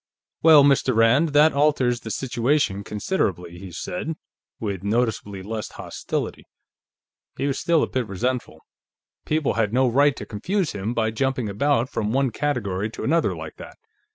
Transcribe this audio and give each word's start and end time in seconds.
"Well, 0.41 0.63
Mr. 0.63 0.95
Rand, 0.95 1.29
that 1.33 1.53
alters 1.53 1.99
the 1.99 2.09
situation 2.09 2.83
considerably," 2.83 3.59
he 3.59 3.71
said, 3.71 4.15
with 4.59 4.81
noticeably 4.81 5.43
less 5.43 5.69
hostility. 5.73 6.47
He 7.37 7.45
was 7.45 7.59
still 7.59 7.83
a 7.83 7.87
bit 7.87 8.07
resentful; 8.07 8.65
people 9.25 9.53
had 9.53 9.73
no 9.73 9.87
right 9.87 10.15
to 10.15 10.25
confuse 10.25 10.71
him 10.71 10.95
by 10.95 11.11
jumping 11.11 11.49
about 11.49 11.87
from 11.87 12.11
one 12.11 12.31
category 12.31 12.89
to 12.89 13.03
another, 13.03 13.35
like 13.35 13.57
that. 13.57 13.77